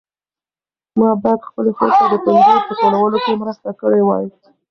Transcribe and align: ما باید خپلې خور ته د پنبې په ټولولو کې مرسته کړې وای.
ما 0.99 1.09
باید 1.23 1.41
خپلې 1.49 1.71
خور 1.77 1.89
ته 1.99 2.05
د 2.11 2.15
پنبې 2.23 2.55
په 2.67 2.73
ټولولو 2.79 3.17
کې 3.23 3.39
مرسته 3.41 3.69
کړې 3.81 4.01
وای. 4.05 4.25